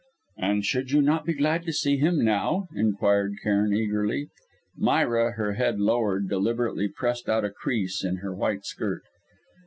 "And 0.39 0.65
should 0.65 0.89
you 0.89 0.99
not 1.03 1.25
be 1.27 1.33
glad 1.35 1.63
to 1.67 1.71
see 1.71 1.95
him 1.97 2.25
now?" 2.25 2.67
inquired 2.73 3.35
Cairn 3.43 3.71
eagerly. 3.71 4.29
Myra, 4.75 5.33
her 5.33 5.53
head 5.53 5.79
lowered, 5.79 6.27
deliberately 6.27 6.87
pressed 6.87 7.29
out 7.29 7.45
a 7.45 7.51
crease 7.51 8.03
in 8.03 8.15
her 8.15 8.33
white 8.33 8.65
skirt. 8.65 9.03